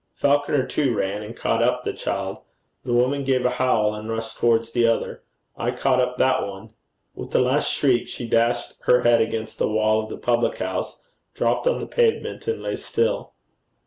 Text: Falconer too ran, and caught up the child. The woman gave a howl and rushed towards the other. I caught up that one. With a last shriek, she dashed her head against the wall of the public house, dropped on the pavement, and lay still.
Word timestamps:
Falconer 0.15 0.65
too 0.65 0.95
ran, 0.97 1.21
and 1.21 1.37
caught 1.37 1.61
up 1.61 1.83
the 1.83 1.93
child. 1.93 2.39
The 2.83 2.91
woman 2.91 3.23
gave 3.23 3.45
a 3.45 3.51
howl 3.51 3.93
and 3.93 4.09
rushed 4.09 4.37
towards 4.39 4.71
the 4.71 4.87
other. 4.87 5.21
I 5.55 5.69
caught 5.69 6.01
up 6.01 6.17
that 6.17 6.41
one. 6.47 6.71
With 7.13 7.35
a 7.35 7.39
last 7.39 7.71
shriek, 7.71 8.07
she 8.07 8.27
dashed 8.27 8.73
her 8.85 9.03
head 9.03 9.21
against 9.21 9.59
the 9.59 9.67
wall 9.69 10.01
of 10.03 10.09
the 10.09 10.17
public 10.17 10.57
house, 10.57 10.97
dropped 11.35 11.67
on 11.67 11.79
the 11.79 11.85
pavement, 11.85 12.47
and 12.47 12.63
lay 12.63 12.77
still. 12.77 13.33